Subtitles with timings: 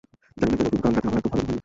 [0.39, 1.55] জানিনা কেন, কিন্তু কাল রাত্রে আমার একদম ভালো ঘুম হয়নি।